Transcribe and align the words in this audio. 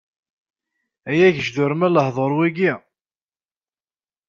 Ay 1.09 1.19
agejdur 1.27 1.71
ma 1.75 1.87
lehduṛ 1.95 2.31
wigi! 2.37 2.71